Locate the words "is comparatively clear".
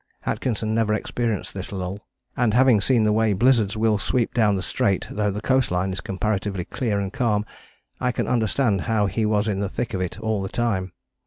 5.93-6.99